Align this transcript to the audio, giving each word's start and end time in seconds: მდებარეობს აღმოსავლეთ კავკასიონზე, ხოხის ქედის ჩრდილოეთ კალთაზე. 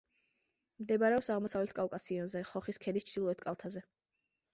მდებარეობს 0.85 1.29
აღმოსავლეთ 1.35 1.73
კავკასიონზე, 1.79 2.41
ხოხის 2.53 2.81
ქედის 2.87 3.07
ჩრდილოეთ 3.11 3.45
კალთაზე. 3.45 3.85